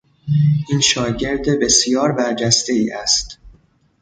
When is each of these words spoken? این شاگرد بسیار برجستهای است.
این 0.69 0.81
شاگرد 0.81 1.45
بسیار 1.61 2.11
برجستهای 2.11 2.91
است. 2.91 3.37